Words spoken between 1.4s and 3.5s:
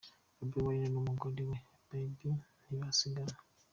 we Barbie ntibasigana.